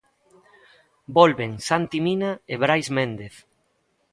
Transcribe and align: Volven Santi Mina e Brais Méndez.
Volven 1.17 1.51
Santi 1.67 1.99
Mina 2.07 2.31
e 2.53 2.55
Brais 2.63 2.87
Méndez. 2.97 3.35